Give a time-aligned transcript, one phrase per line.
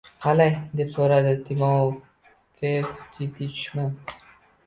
[0.23, 3.85] Qalay?– deb soʻradi Timofeev.– Jiddiy ishmi?